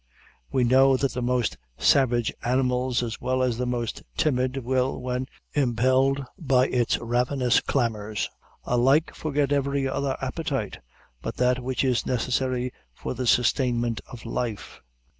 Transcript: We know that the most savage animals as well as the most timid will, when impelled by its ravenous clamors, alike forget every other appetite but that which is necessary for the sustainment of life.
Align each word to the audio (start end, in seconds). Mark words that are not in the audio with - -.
We 0.51 0.63
know 0.63 0.97
that 0.97 1.13
the 1.13 1.21
most 1.21 1.57
savage 1.77 2.33
animals 2.43 3.03
as 3.03 3.21
well 3.21 3.43
as 3.43 3.59
the 3.59 3.67
most 3.67 4.01
timid 4.17 4.57
will, 4.63 4.99
when 4.99 5.27
impelled 5.53 6.25
by 6.39 6.69
its 6.69 6.97
ravenous 6.97 7.59
clamors, 7.61 8.27
alike 8.63 9.13
forget 9.13 9.51
every 9.51 9.87
other 9.87 10.17
appetite 10.19 10.79
but 11.21 11.37
that 11.37 11.59
which 11.59 11.83
is 11.83 12.03
necessary 12.07 12.73
for 12.95 13.13
the 13.13 13.27
sustainment 13.27 14.01
of 14.11 14.25
life. 14.25 14.81